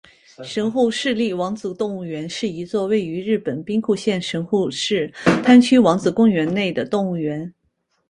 [0.43, 5.07] 神户市立王子动物园是一座位于日本兵库县神户市
[5.43, 7.53] 滩区王子公园内的动物园。